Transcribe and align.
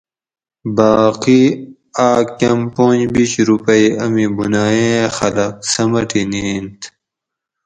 باقی 0.77 1.41
آۤک 2.09 2.27
کۤم 2.39 2.59
پنج 2.73 2.99
بِیش 3.13 3.31
روپئی 3.49 3.85
امی 4.03 4.25
بناییں 4.37 5.01
خلق 5.17 5.53
سۤمٹی 5.71 6.21
نئینت 6.31 6.79